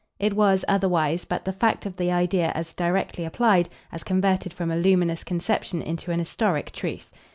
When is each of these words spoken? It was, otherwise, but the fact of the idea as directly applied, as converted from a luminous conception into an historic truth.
It 0.17 0.33
was, 0.33 0.65
otherwise, 0.67 1.25
but 1.25 1.45
the 1.45 1.53
fact 1.53 1.85
of 1.85 1.95
the 1.97 2.11
idea 2.11 2.51
as 2.55 2.73
directly 2.73 3.23
applied, 3.23 3.69
as 3.91 4.03
converted 4.03 4.51
from 4.51 4.71
a 4.71 4.75
luminous 4.75 5.23
conception 5.23 5.79
into 5.83 6.09
an 6.09 6.17
historic 6.17 6.71
truth. 6.71 7.11